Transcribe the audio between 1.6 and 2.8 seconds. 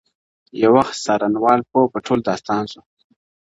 پوه په ټول داستان سو,